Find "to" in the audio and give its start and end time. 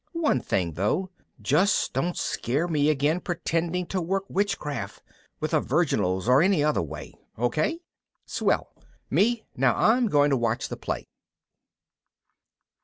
3.89-4.01, 10.31-10.37